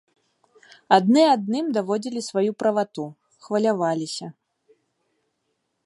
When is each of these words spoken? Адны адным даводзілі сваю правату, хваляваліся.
Адны 0.97 1.21
адным 1.35 1.65
даводзілі 1.77 2.21
сваю 2.29 2.51
правату, 2.63 3.05
хваляваліся. 3.49 4.27